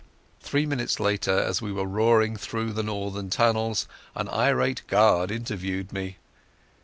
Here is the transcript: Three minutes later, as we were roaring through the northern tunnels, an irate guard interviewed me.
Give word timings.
Three 0.41 0.65
minutes 0.65 0.99
later, 0.99 1.37
as 1.37 1.61
we 1.61 1.71
were 1.71 1.85
roaring 1.85 2.35
through 2.35 2.73
the 2.73 2.81
northern 2.81 3.29
tunnels, 3.29 3.87
an 4.15 4.29
irate 4.29 4.81
guard 4.87 5.29
interviewed 5.29 5.93
me. 5.93 6.17